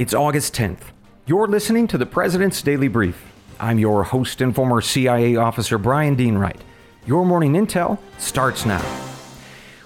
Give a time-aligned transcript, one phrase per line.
[0.00, 0.92] It's August 10th.
[1.26, 3.22] You're listening to the President's Daily Brief.
[3.60, 6.58] I'm your host and former CIA officer, Bryan Dean Wright.
[7.04, 8.82] Your morning intel starts now.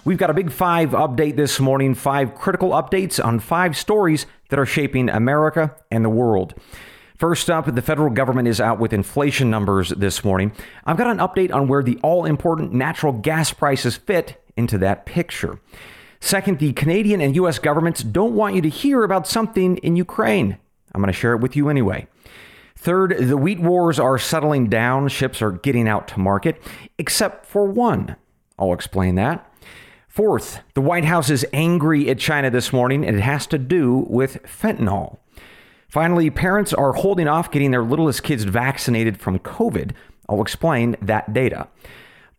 [0.04, 4.58] We've got a big five update this morning, five critical updates on five stories that
[4.60, 6.54] are shaping America and the world.
[7.18, 10.52] First up, the federal government is out with inflation numbers this morning.
[10.84, 15.06] I've got an update on where the all important natural gas prices fit into that
[15.06, 15.58] picture.
[16.24, 17.58] Second, the Canadian and U.S.
[17.58, 20.56] governments don't want you to hear about something in Ukraine.
[20.94, 22.06] I'm going to share it with you anyway.
[22.78, 25.08] Third, the wheat wars are settling down.
[25.08, 26.62] Ships are getting out to market,
[26.96, 28.16] except for one.
[28.58, 29.52] I'll explain that.
[30.08, 34.06] Fourth, the White House is angry at China this morning, and it has to do
[34.08, 35.18] with fentanyl.
[35.90, 39.90] Finally, parents are holding off getting their littlest kids vaccinated from COVID.
[40.30, 41.68] I'll explain that data.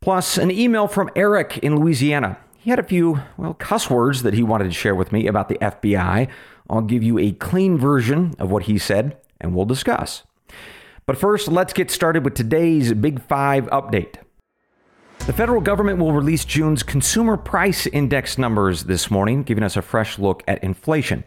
[0.01, 2.39] Plus, an email from Eric in Louisiana.
[2.65, 5.49] He had a few, well, cuss words that he wanted to share with me about
[5.49, 6.27] the FBI.
[6.67, 10.23] I'll give you a clean version of what he said, and we'll discuss.
[11.05, 14.15] But first, let's get started with today's Big Five update.
[15.27, 19.83] The federal government will release June's consumer price index numbers this morning, giving us a
[19.83, 21.23] fresh look at inflation.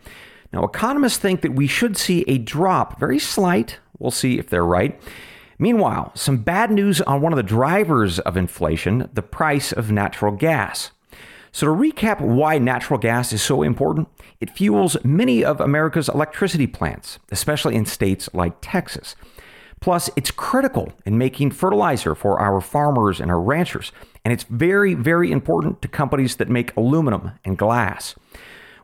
[0.53, 3.79] Now, economists think that we should see a drop, very slight.
[4.01, 5.01] We'll see if they're right.
[5.57, 10.33] Meanwhile, some bad news on one of the drivers of inflation the price of natural
[10.35, 10.91] gas.
[11.59, 14.07] So, to recap why natural gas is so important,
[14.41, 19.17] it fuels many of America's electricity plants, especially in states like Texas.
[19.81, 23.91] Plus, it's critical in making fertilizer for our farmers and our ranchers,
[24.25, 28.15] and it's very, very important to companies that make aluminum and glass.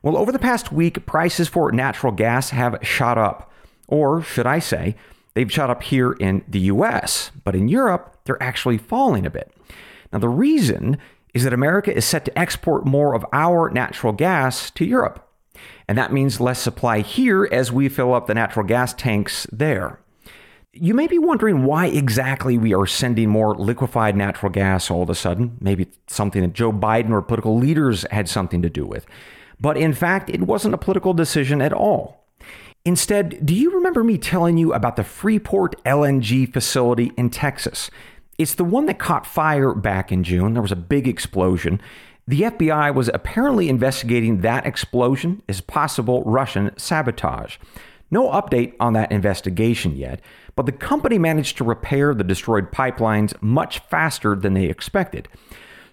[0.03, 3.53] Well, over the past week, prices for natural gas have shot up.
[3.87, 4.97] Or should I say,
[5.35, 9.55] they've shot up here in the US, but in Europe, they're actually falling a bit.
[10.13, 10.99] Now, the reason
[11.35, 15.29] is that America is set to export more of our natural gas to Europe.
[15.87, 20.01] And that means less supply here as we fill up the natural gas tanks there.
[20.73, 25.11] You may be wondering why exactly we are sending more liquefied natural gas all of
[25.11, 25.57] a sudden.
[25.61, 29.07] Maybe something that Joe Biden or political leaders had something to do with.
[29.61, 32.25] But in fact, it wasn't a political decision at all.
[32.85, 37.91] Instead, do you remember me telling you about the Freeport LNG facility in Texas?
[38.39, 40.55] It's the one that caught fire back in June.
[40.55, 41.81] There was a big explosion.
[42.27, 47.59] The FBI was apparently investigating that explosion as possible Russian sabotage.
[48.11, 50.21] No update on that investigation yet,
[50.57, 55.29] but the company managed to repair the destroyed pipelines much faster than they expected.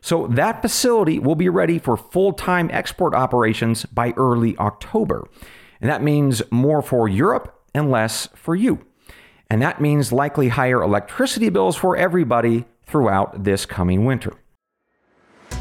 [0.02, 5.28] So that facility will be ready for full time export operations by early October.
[5.79, 8.85] And that means more for Europe and less for you.
[9.51, 14.31] And that means likely higher electricity bills for everybody throughout this coming winter.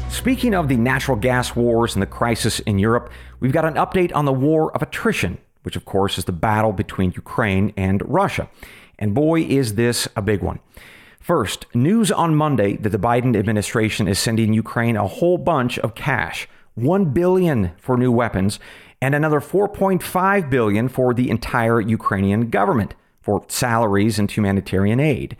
[0.07, 4.15] Speaking of the natural gas wars and the crisis in Europe, we've got an update
[4.15, 8.49] on the war of attrition, which of course is the battle between Ukraine and Russia.
[8.97, 10.61] And boy, is this a big one.
[11.19, 15.95] First, news on Monday that the Biden administration is sending Ukraine a whole bunch of
[15.95, 18.57] cash, 1 billion for new weapons
[19.01, 25.37] and another 4.5 billion for the entire Ukrainian government for salaries and humanitarian aid.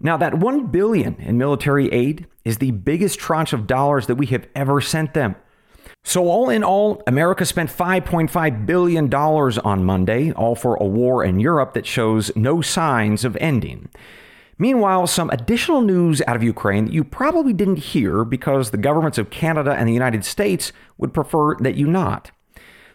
[0.00, 4.26] Now, that 1 billion in military aid is the biggest tranche of dollars that we
[4.26, 5.34] have ever sent them.
[6.04, 11.40] So, all in all, America spent $5.5 billion on Monday, all for a war in
[11.40, 13.88] Europe that shows no signs of ending.
[14.58, 19.18] Meanwhile, some additional news out of Ukraine that you probably didn't hear because the governments
[19.18, 22.30] of Canada and the United States would prefer that you not.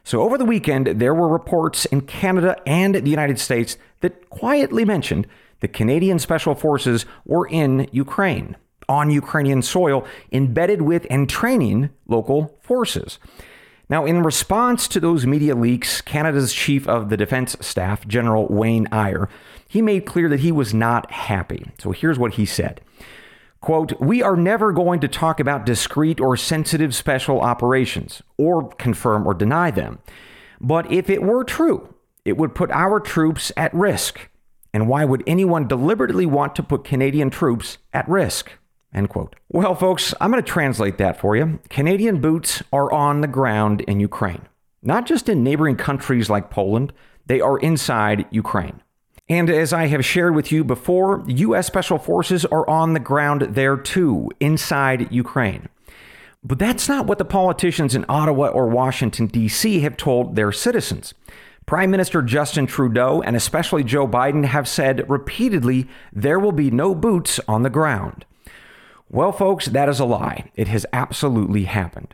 [0.06, 4.84] So, over the weekend, there were reports in Canada and the United States that quietly
[4.84, 5.28] mentioned
[5.62, 8.58] the Canadian Special Forces were in Ukraine,
[8.90, 13.18] on Ukrainian soil, embedded with and training local forces.
[13.90, 18.88] Now, in response to those media leaks, Canada's Chief of the Defense Staff, General Wayne
[18.92, 19.30] Eyre,
[19.68, 21.72] he made clear that he was not happy.
[21.80, 22.82] So here's what he said.
[23.64, 29.26] Quote, we are never going to talk about discrete or sensitive special operations or confirm
[29.26, 30.00] or deny them.
[30.60, 31.96] But if it were true,
[32.26, 34.30] it would put our troops at risk.
[34.74, 38.52] And why would anyone deliberately want to put Canadian troops at risk?
[38.94, 39.34] End quote.
[39.48, 41.62] Well, folks, I'm going to translate that for you.
[41.70, 44.42] Canadian boots are on the ground in Ukraine,
[44.82, 46.92] not just in neighboring countries like Poland,
[47.28, 48.82] they are inside Ukraine.
[49.30, 51.68] And as I have shared with you before, U.S.
[51.68, 55.70] Special Forces are on the ground there too, inside Ukraine.
[56.44, 59.80] But that's not what the politicians in Ottawa or Washington, D.C.
[59.80, 61.14] have told their citizens.
[61.66, 66.94] Prime Minister Justin Trudeau and especially Joe Biden have said repeatedly there will be no
[66.94, 68.26] boots on the ground.
[69.10, 70.52] Well, folks, that is a lie.
[70.56, 72.14] It has absolutely happened.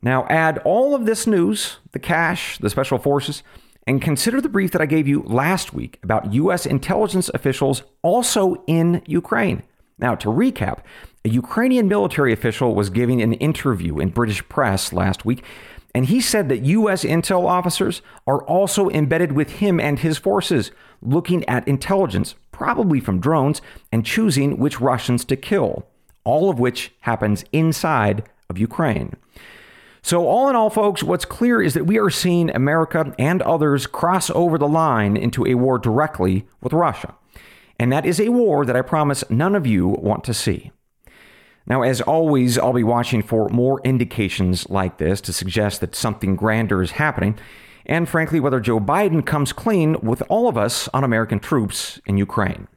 [0.00, 3.42] Now, add all of this news the cash, the special forces,
[3.86, 6.66] and consider the brief that I gave you last week about U.S.
[6.66, 9.62] intelligence officials also in Ukraine.
[9.98, 10.80] Now, to recap,
[11.24, 15.44] a Ukrainian military official was giving an interview in British press last week,
[15.94, 17.04] and he said that U.S.
[17.04, 20.70] intel officers are also embedded with him and his forces,
[21.02, 23.60] looking at intelligence, probably from drones,
[23.92, 25.86] and choosing which Russians to kill,
[26.24, 29.16] all of which happens inside of Ukraine.
[30.02, 33.86] So, all in all, folks, what's clear is that we are seeing America and others
[33.86, 37.14] cross over the line into a war directly with Russia.
[37.78, 40.70] And that is a war that I promise none of you want to see.
[41.66, 46.34] Now, as always, I'll be watching for more indications like this to suggest that something
[46.34, 47.38] grander is happening,
[47.86, 52.16] and frankly, whether Joe Biden comes clean with all of us on American troops in
[52.16, 52.68] Ukraine.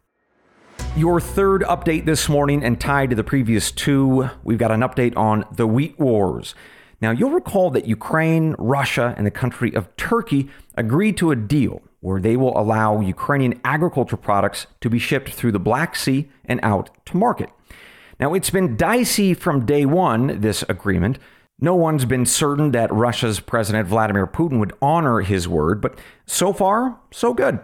[0.96, 5.18] Your third update this morning, and tied to the previous two, we've got an update
[5.18, 6.54] on the wheat wars.
[7.04, 11.82] Now, you'll recall that Ukraine, Russia, and the country of Turkey agreed to a deal
[12.00, 16.62] where they will allow Ukrainian agriculture products to be shipped through the Black Sea and
[16.64, 17.50] out to market.
[18.22, 21.20] Now, it's been dicey from day one, this agreement.
[21.60, 26.54] No one's been certain that Russia's President Vladimir Putin would honor his word, but so
[26.54, 27.60] far, so good.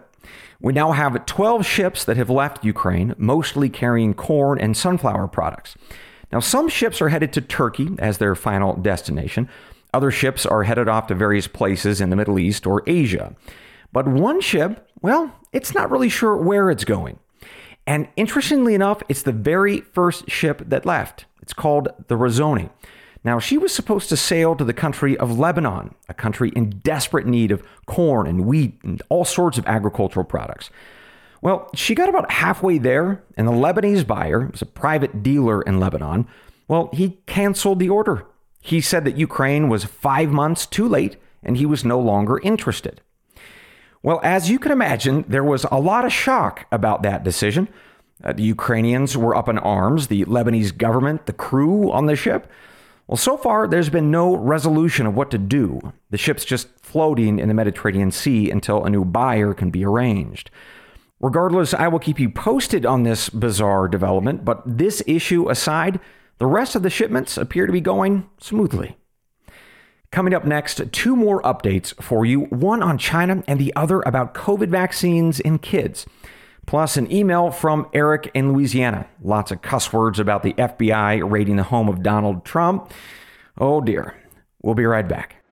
[0.60, 5.78] We now have 12 ships that have left Ukraine, mostly carrying corn and sunflower products.
[6.31, 9.50] Now, some ships are headed to Turkey as their final destination.
[9.94, 13.36] Other ships are headed off to various places in the Middle East or Asia.
[13.92, 17.18] But one ship, well, it's not really sure where it's going.
[17.88, 21.26] And interestingly enough, it's the very first ship that left.
[21.42, 22.70] It's called the Razoni.
[23.24, 27.26] Now, she was supposed to sail to the country of Lebanon, a country in desperate
[27.26, 30.70] need of corn and wheat and all sorts of agricultural products.
[31.42, 35.80] Well, she got about halfway there, and the Lebanese buyer, was a private dealer in
[35.80, 36.28] Lebanon,
[36.70, 38.26] well, he canceled the order.
[38.62, 43.02] He said that Ukraine was five months too late and he was no longer interested.
[44.04, 47.68] Well, as you can imagine, there was a lot of shock about that decision.
[48.24, 52.50] Uh, the Ukrainians were up in arms, the Lebanese government, the crew on the ship.
[53.08, 55.94] Well, so far, there's been no resolution of what to do.
[56.12, 60.52] The ship's just floating in the Mediterranean Sea until a new buyer can be arranged.
[61.21, 66.00] Regardless, I will keep you posted on this bizarre development, but this issue aside,
[66.38, 68.98] the rest of the shipments appear to be going smoothly.
[70.12, 74.33] Coming up next, two more updates for you one on China and the other about
[74.33, 76.06] COVID vaccines in kids.
[76.66, 79.07] Plus, an email from Eric in Louisiana.
[79.24, 82.92] Lots of cuss words about the FBI raiding the home of Donald Trump.
[83.57, 84.16] Oh dear.
[84.62, 85.39] We'll be right back.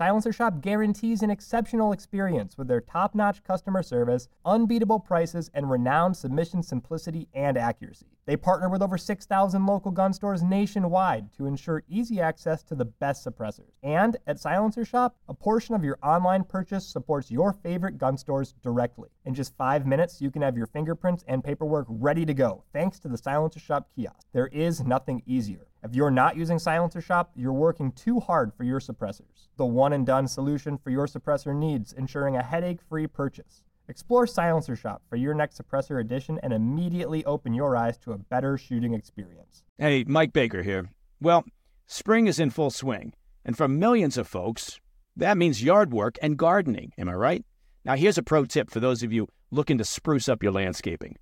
[0.00, 5.70] Silencer Shop guarantees an exceptional experience with their top notch customer service, unbeatable prices, and
[5.70, 8.06] renowned submission simplicity and accuracy.
[8.24, 12.86] They partner with over 6,000 local gun stores nationwide to ensure easy access to the
[12.86, 13.72] best suppressors.
[13.82, 18.54] And at Silencer Shop, a portion of your online purchase supports your favorite gun stores
[18.62, 19.10] directly.
[19.26, 22.98] In just five minutes, you can have your fingerprints and paperwork ready to go thanks
[23.00, 24.26] to the Silencer Shop kiosk.
[24.32, 25.66] There is nothing easier.
[25.82, 29.48] If you're not using Silencer Shop, you're working too hard for your suppressors.
[29.56, 33.62] The one and done solution for your suppressor needs, ensuring a headache free purchase.
[33.88, 38.18] Explore Silencer Shop for your next suppressor edition and immediately open your eyes to a
[38.18, 39.64] better shooting experience.
[39.78, 40.90] Hey, Mike Baker here.
[41.18, 41.44] Well,
[41.86, 44.80] spring is in full swing, and for millions of folks,
[45.16, 47.44] that means yard work and gardening, am I right?
[47.86, 51.16] Now, here's a pro tip for those of you looking to spruce up your landscaping.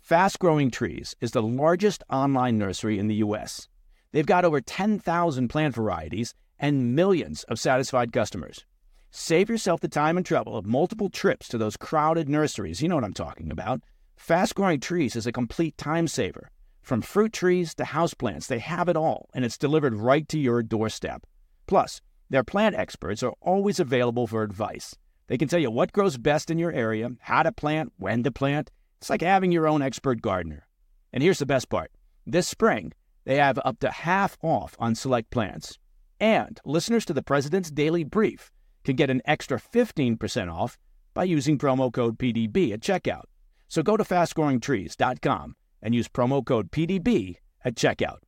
[0.00, 3.68] Fast Growing Trees is the largest online nursery in the U.S.
[4.12, 8.64] They've got over 10,000 plant varieties and millions of satisfied customers.
[9.10, 12.80] Save yourself the time and trouble of multiple trips to those crowded nurseries.
[12.80, 13.82] You know what I'm talking about.
[14.16, 16.50] Fast Growing Trees is a complete time saver.
[16.82, 20.62] From fruit trees to houseplants, they have it all, and it's delivered right to your
[20.62, 21.26] doorstep.
[21.66, 22.00] Plus,
[22.30, 24.94] their plant experts are always available for advice.
[25.26, 28.32] They can tell you what grows best in your area, how to plant, when to
[28.32, 28.70] plant.
[29.00, 30.66] It's like having your own expert gardener.
[31.12, 31.90] And here's the best part
[32.26, 32.92] this spring,
[33.24, 35.78] they have up to half off on select plans.
[36.20, 38.50] And listeners to the President's Daily Brief
[38.84, 40.78] can get an extra 15% off
[41.14, 43.24] by using promo code PDB at checkout.
[43.68, 48.18] So go to fastgrowingtrees.com and use promo code PDB at checkout.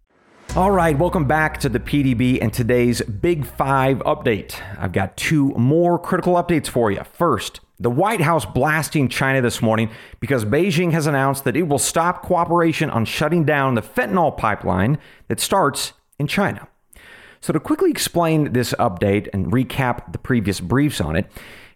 [0.56, 4.54] All right, welcome back to the PDB and today's Big Five update.
[4.78, 7.02] I've got two more critical updates for you.
[7.02, 11.80] First, the White House blasting China this morning because Beijing has announced that it will
[11.80, 16.68] stop cooperation on shutting down the fentanyl pipeline that starts in China.
[17.40, 21.26] So, to quickly explain this update and recap the previous briefs on it,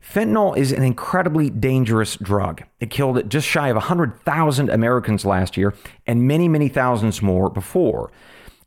[0.00, 2.62] fentanyl is an incredibly dangerous drug.
[2.80, 5.74] It killed just shy of 100,000 Americans last year
[6.06, 8.10] and many, many thousands more before.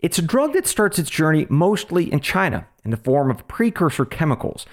[0.02, 4.04] It's a drug that starts its journey mostly in China in the form of precursor
[4.04, 4.66] chemicals.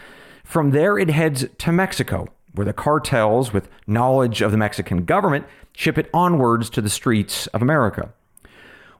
[0.42, 5.44] From there, it heads to Mexico, where the cartels, with knowledge of the Mexican government,
[5.74, 8.10] ship it onwards to the streets of America.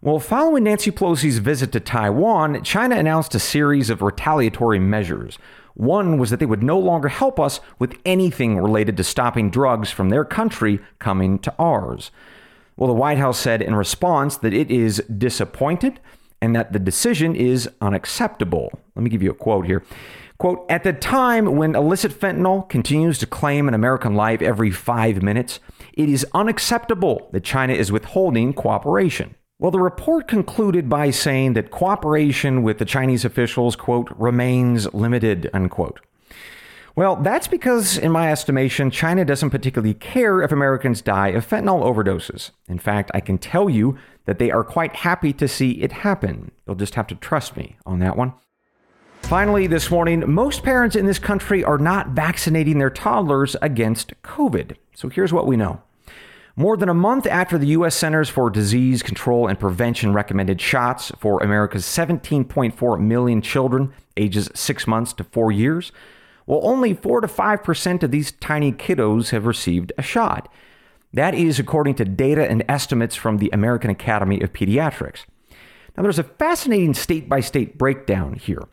[0.03, 5.39] Well, following Nancy Pelosi's visit to Taiwan, China announced a series of retaliatory measures.
[5.73, 9.91] One was that they would no longer help us with anything related to stopping drugs
[9.91, 12.11] from their country coming to ours.
[12.77, 15.99] Well, the White House said in response that it is disappointed
[16.41, 18.71] and that the decision is unacceptable.
[18.95, 19.85] Let me give you a quote here.
[20.39, 25.21] Quote, at the time when illicit fentanyl continues to claim an American life every five
[25.21, 25.59] minutes,
[25.95, 29.35] it is unacceptable that China is withholding cooperation.
[29.59, 35.51] Well, the report concluded by saying that cooperation with the Chinese officials, quote, remains limited,
[35.53, 35.99] unquote.
[36.99, 41.85] Well, that's because, in my estimation, China doesn't particularly care if Americans die of fentanyl
[41.85, 42.51] overdoses.
[42.67, 46.51] In fact, I can tell you that they are quite happy to see it happen.
[46.67, 48.33] You'll just have to trust me on that one.
[49.23, 54.75] Finally, this morning, most parents in this country are not vaccinating their toddlers against COVID.
[54.93, 55.81] So here's what we know.
[56.57, 57.95] More than a month after the U.S.
[57.95, 64.89] Centers for Disease Control and Prevention recommended shots for America's 17.4 million children ages six
[64.89, 65.93] months to four years,
[66.49, 70.51] well, only 4 to 5% of these tiny kiddos have received a shot.
[71.13, 75.27] That is according to data and estimates from the American Academy of Pediatrics.
[75.95, 78.67] Now, there's a fascinating state by state breakdown here.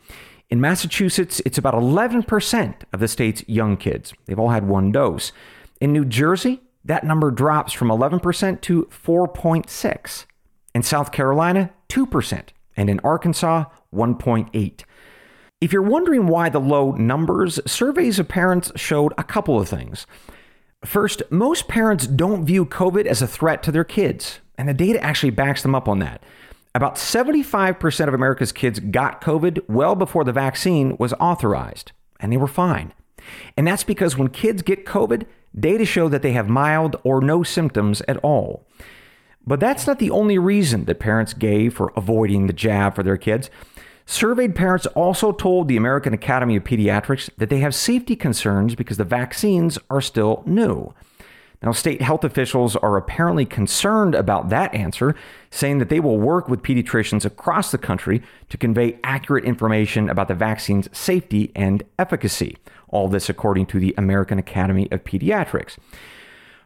[0.48, 4.14] In Massachusetts, it's about 11% of the state's young kids.
[4.24, 5.32] They've all had one dose.
[5.78, 10.24] In New Jersey, that number drops from 11% to 4.6.
[10.74, 12.42] In South Carolina, 2%,
[12.74, 14.84] and in Arkansas, 1.8.
[15.66, 20.06] If you're wondering why the low numbers, surveys of parents showed a couple of things.
[20.84, 25.02] First, most parents don't view COVID as a threat to their kids, and the data
[25.02, 26.22] actually backs them up on that.
[26.72, 32.36] About 75% of America's kids got COVID well before the vaccine was authorized, and they
[32.36, 32.92] were fine.
[33.56, 35.26] And that's because when kids get COVID,
[35.58, 38.64] data show that they have mild or no symptoms at all.
[39.44, 43.16] But that's not the only reason that parents gave for avoiding the jab for their
[43.16, 43.50] kids.
[44.08, 48.96] Surveyed parents also told the American Academy of Pediatrics that they have safety concerns because
[48.96, 50.94] the vaccines are still new.
[51.60, 55.16] Now, state health officials are apparently concerned about that answer,
[55.50, 60.28] saying that they will work with pediatricians across the country to convey accurate information about
[60.28, 62.56] the vaccine's safety and efficacy.
[62.88, 65.76] All this according to the American Academy of Pediatrics.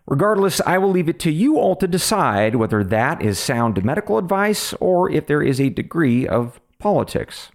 [0.07, 4.19] Regardless, I will leave it to you all to decide whether that is sound medical
[4.19, 7.51] advice or if there is a degree of politics.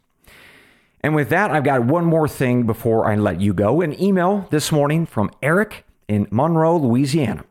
[1.01, 3.81] And with that, I've got one more thing before I let you go.
[3.81, 7.43] An email this morning from Eric in Monroe, Louisiana.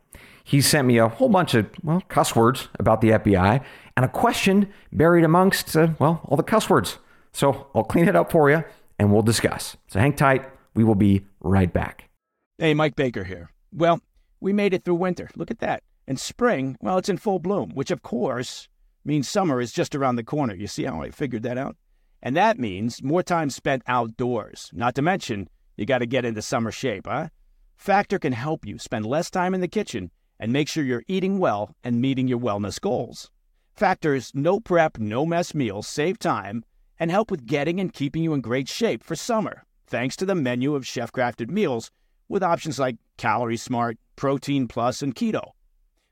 [0.43, 3.63] He sent me a whole bunch of, well, cuss words about the FBI
[3.95, 6.97] and a question buried amongst, uh, well, all the cuss words.
[7.31, 8.63] So I'll clean it up for you
[8.99, 9.77] and we'll discuss.
[9.87, 10.45] So hang tight.
[10.75, 12.09] We will be right back.
[12.57, 13.51] Hey, Mike Baker here.
[13.73, 14.01] Well,
[14.39, 15.29] we made it through winter.
[15.35, 15.81] Look at that.
[16.07, 18.67] And spring, well, it's in full bloom, which of course
[19.05, 20.53] means summer is just around the corner.
[20.53, 21.77] You see how I figured that out?
[22.21, 24.69] And that means more time spent outdoors.
[24.73, 25.47] Not to mention,
[25.77, 27.29] you got to get into summer shape, huh?
[27.77, 31.39] Factor can help you spend less time in the kitchen and make sure you're eating
[31.39, 33.29] well and meeting your wellness goals.
[33.75, 36.63] Factor's no prep, no mess meals save time
[36.99, 40.35] and help with getting and keeping you in great shape for summer, thanks to the
[40.35, 41.91] menu of chef crafted meals
[42.29, 45.51] with options like Calorie Smart, Protein Plus, and Keto.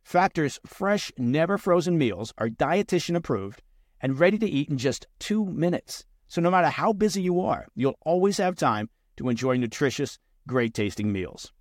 [0.04, 3.62] Factor's fresh, never frozen meals are dietitian approved
[4.02, 6.06] and ready to eat in just two minutes.
[6.28, 10.74] So no matter how busy you are, you'll always have time to enjoy nutritious, great
[10.74, 11.52] tasting meals.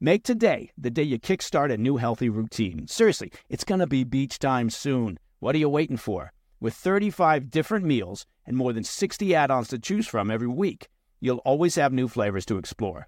[0.00, 2.88] Make today the day you kickstart a new healthy routine.
[2.88, 5.18] Seriously, it's going to be beach time soon.
[5.38, 6.32] What are you waiting for?
[6.60, 10.88] With 35 different meals and more than 60 add ons to choose from every week,
[11.20, 13.06] you'll always have new flavors to explore.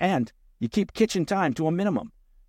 [0.00, 2.12] And you keep kitchen time to a minimum.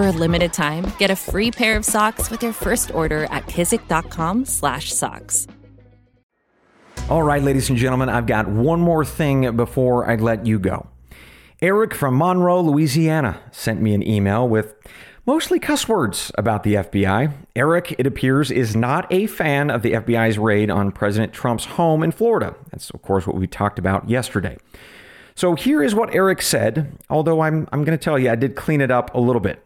[0.00, 3.46] For a limited time, get a free pair of socks with your first order at
[3.48, 5.46] kizik.com/socks.
[7.10, 10.86] All right, ladies and gentlemen, I've got one more thing before I let you go.
[11.60, 14.74] Eric from Monroe, Louisiana, sent me an email with
[15.26, 17.34] mostly cuss words about the FBI.
[17.54, 22.02] Eric, it appears, is not a fan of the FBI's raid on President Trump's home
[22.02, 22.54] in Florida.
[22.70, 24.56] That's, of course, what we talked about yesterday.
[25.34, 28.56] So here is what Eric said, although I'm, I'm going to tell you, I did
[28.56, 29.62] clean it up a little bit.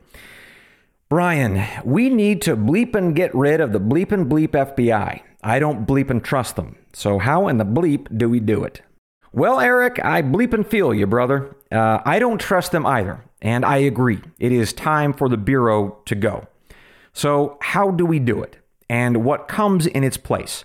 [1.09, 5.21] Bryan, we need to bleep and get rid of the bleep and bleep FBI.
[5.43, 6.77] I don't bleep and trust them.
[6.93, 8.81] So, how in the bleep do we do it?
[9.33, 11.55] Well, Eric, I bleep and feel you, brother.
[11.71, 13.25] Uh, I don't trust them either.
[13.43, 14.23] And I agree.
[14.39, 16.47] It is time for the Bureau to go.
[17.13, 18.57] So, how do we do it?
[18.89, 20.65] And what comes in its place?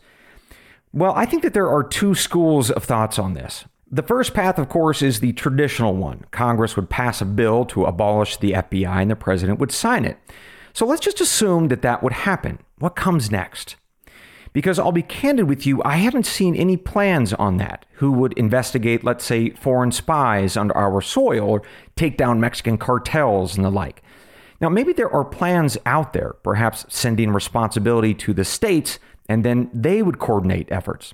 [0.94, 3.66] Well, I think that there are two schools of thoughts on this.
[3.92, 6.26] The first path, of course, is the traditional one.
[6.30, 10.20] Congress would pass a bill to abolish the FBI and the president would sign it.
[10.74, 12.60] So let's just assume that that would happen.
[12.78, 13.78] What comes next?
[14.54, 17.86] Because I'll be candid with you, I haven't seen any plans on that.
[17.94, 21.64] Who would investigate, let's say, foreign spies under our soil or
[21.96, 24.04] take down Mexican cartels and the like?
[24.62, 29.70] Now, maybe there are plans out there, perhaps sending responsibility to the states, and then
[29.74, 31.14] they would coordinate efforts.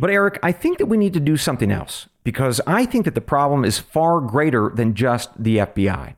[0.00, 3.14] But, Eric, I think that we need to do something else because I think that
[3.14, 6.14] the problem is far greater than just the FBI.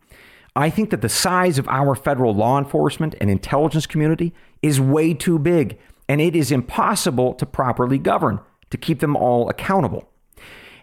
[0.55, 5.15] I think that the size of our federal law enforcement and intelligence community is way
[5.15, 8.39] too big and it is impossible to properly govern,
[8.71, 10.09] to keep them all accountable.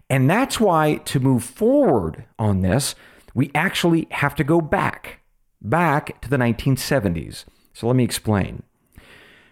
[0.09, 2.95] And that's why, to move forward on this,
[3.33, 5.21] we actually have to go back,
[5.61, 7.45] back to the 1970s.
[7.71, 8.63] So let me explain.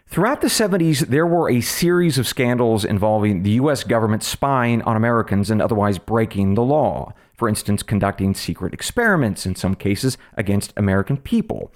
[0.10, 3.84] Throughout the 70s, there were a series of scandals involving the U.S.
[3.84, 7.14] government spying on Americans and otherwise breaking the law.
[7.36, 11.72] For instance, conducting secret experiments, in some cases, against American people.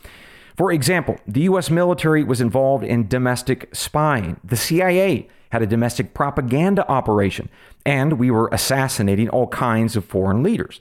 [0.56, 1.70] For example, the U.S.
[1.70, 4.40] military was involved in domestic spying.
[4.46, 7.50] The CIA had a domestic propaganda operation,
[7.86, 10.80] and we were assassinating all kinds of foreign leaders.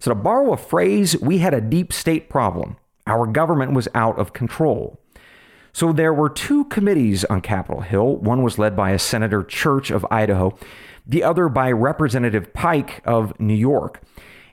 [0.00, 2.76] So, to borrow a phrase, we had a deep state problem.
[3.06, 4.99] Our government was out of control.
[5.72, 8.16] So, there were two committees on Capitol Hill.
[8.16, 10.58] One was led by a Senator Church of Idaho,
[11.06, 14.02] the other by Representative Pike of New York.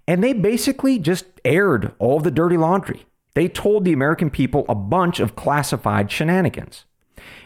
[0.08, 3.06] And they basically just aired all the dirty laundry.
[3.34, 6.86] They told the American people a bunch of classified shenanigans.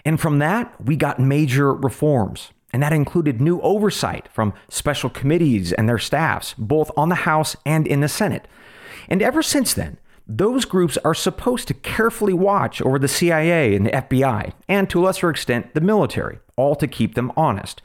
[0.06, 2.52] And from that, we got major reforms.
[2.72, 7.58] And that included new oversight from special committees and their staffs, both on the House
[7.66, 8.48] and in the Senate.
[9.10, 9.98] And ever since then,
[10.38, 15.02] those groups are supposed to carefully watch over the CIA and the FBI, and to
[15.02, 17.82] a lesser extent, the military, all to keep them honest.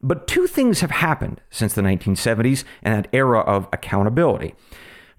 [0.00, 4.54] But two things have happened since the 1970s and that era of accountability.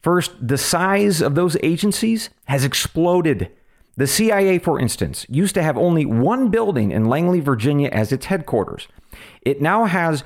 [0.02, 3.50] First, the size of those agencies has exploded.
[3.96, 8.26] The CIA, for instance, used to have only one building in Langley, Virginia as its
[8.26, 8.88] headquarters.
[9.44, 10.24] It now has,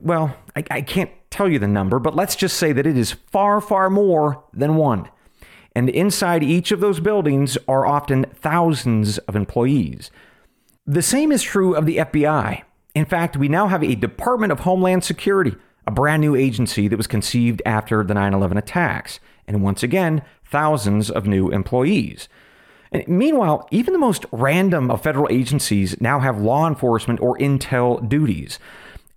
[0.00, 3.12] well, I, I, can't tell you the number, but let's just say that it is
[3.12, 5.08] far, far more than one.
[5.74, 10.10] And inside each of those buildings are often thousands of employees.
[10.86, 12.62] The same is true of the FBI.
[12.94, 15.56] In fact, we now have a Department of Homeland Security
[15.86, 20.22] a brand new agency that was conceived after the 9 11 attacks, and once again,
[20.44, 22.28] thousands of new employees.
[22.92, 28.06] And meanwhile, even the most random of federal agencies now have law enforcement or intel
[28.08, 28.58] duties.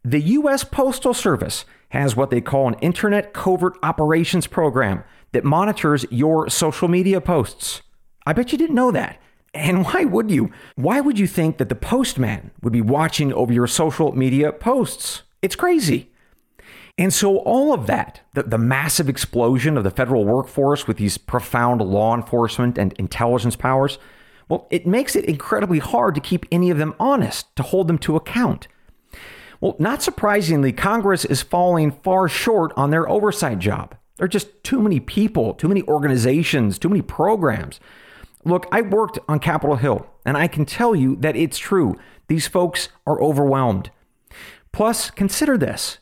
[0.03, 0.63] The U.S.
[0.63, 5.03] Postal Service has what they call an Internet Covert Operations Program
[5.37, 7.83] that monitors your social media posts.
[8.25, 9.21] I bet you didn't know that.
[9.53, 10.51] And why would you?
[10.75, 15.21] Why would you think that the postman would be watching over your social media posts?
[15.43, 16.09] It's crazy.
[16.97, 21.19] And so, all of that, the, the, massive explosion of the federal workforce with these
[21.19, 23.99] profound law enforcement and intelligence powers,
[24.49, 27.99] well, it makes it incredibly hard to keep any of them honest, to hold them
[27.99, 28.67] to account.
[29.61, 33.95] Well, not surprisingly, Congress is falling far short on their oversight job.
[34.17, 37.79] There are just too many people, too many organizations, too many programs.
[38.43, 41.97] Look, I worked on Capitol Hill, and I can tell you that it's true.
[42.27, 43.91] These folks are overwhelmed.
[44.71, 45.99] Plus, consider this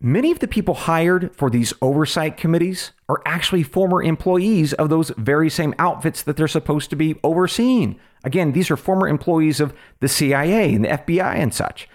[0.00, 5.10] Many of the people hired for these oversight committees are actually former employees of those
[5.16, 7.98] very same outfits that they're supposed to be overseeing.
[8.22, 11.88] Again, these are former employees of the CIA and the FBI and such.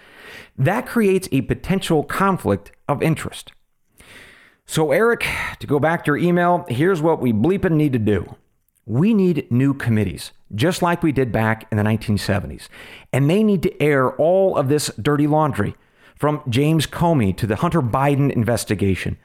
[0.58, 3.52] That creates a potential conflict of interest.
[4.66, 5.26] So, Eric,
[5.60, 8.36] to go back to your email, here's what we bleeping need to do.
[8.86, 12.68] We need new committees, just like we did back in the 1970s.
[13.12, 15.74] And they need to air all of this dirty laundry
[16.16, 19.18] from James Comey to the Hunter Biden investigation.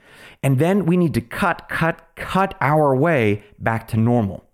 [0.43, 4.45] And then we need to cut, cut, cut our way back to normal.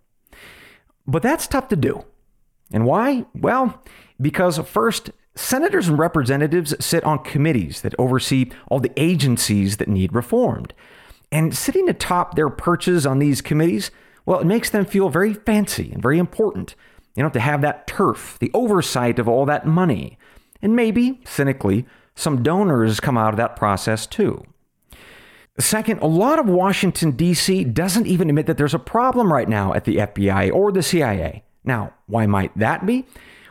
[1.07, 2.05] But that's tough to do.
[2.71, 3.25] And why?
[3.35, 3.83] Well,
[4.19, 10.13] because first, senators and representatives sit on committees that oversee all the agencies that need
[10.13, 10.73] reformed.
[11.31, 13.91] And sitting atop their perches on these committees,
[14.25, 16.75] well, it makes them feel very fancy and very important.
[17.15, 20.17] You know, to have that turf, the oversight of all that money.
[20.61, 24.43] And maybe, cynically, some donors come out of that process too.
[25.57, 27.63] Second, a lot of Washington, D.C.
[27.63, 31.43] doesn't even admit that there's a problem right now at the FBI or the CIA.
[31.63, 33.05] Now, why might that be?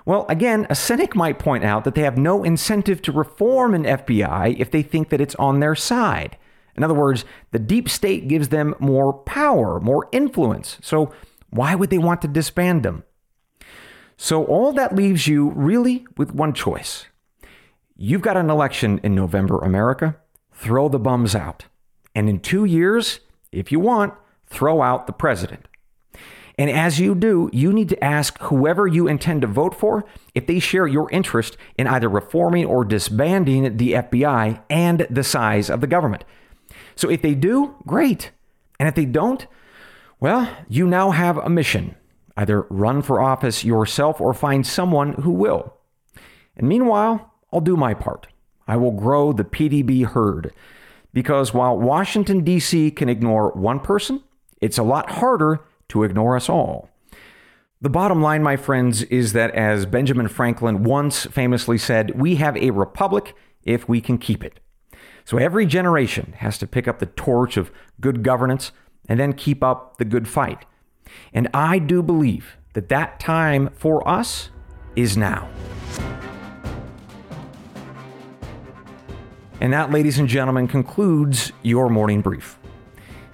[0.06, 3.84] Well, again, a cynic might point out that they have no incentive to reform an
[3.84, 6.36] FBI if they think that it's on their side.
[6.76, 10.78] In other words, the deep state gives them more power, more influence.
[10.82, 11.12] So,
[11.50, 13.04] why would they want to disband them?
[14.16, 17.06] So, all that leaves you really with one choice.
[17.96, 20.16] You've got an election in November, America.
[20.52, 21.66] Throw the bums out.
[22.14, 23.20] And in two years,
[23.52, 24.14] if you want,
[24.46, 25.68] throw out the president.
[26.56, 30.46] And as you do, you need to ask whoever you intend to vote for if
[30.46, 35.80] they share your interest in either reforming or disbanding the FBI and the size of
[35.80, 36.24] the government.
[36.94, 38.30] So if they do, great.
[38.78, 39.46] And if they don't,
[40.20, 41.96] well, you now have a mission.
[42.36, 45.74] Either run for office yourself or find someone who will.
[46.56, 48.28] And meanwhile, I'll do my part.
[48.66, 50.52] I will grow the PDB herd.
[51.12, 52.90] Because while Washington, D.C.
[52.92, 54.22] can ignore one person,
[54.60, 55.60] it's a lot harder
[55.94, 56.90] to ignore us all.
[57.80, 62.56] The bottom line, my friends, is that as Benjamin Franklin once famously said, we have
[62.56, 64.58] a republic if we can keep it.
[65.24, 68.72] So every generation has to pick up the torch of good governance
[69.08, 70.64] and then keep up the good fight.
[71.32, 74.50] And I do believe that that time for us
[74.96, 75.48] is now.
[79.60, 82.58] And that, ladies and gentlemen, concludes your morning brief.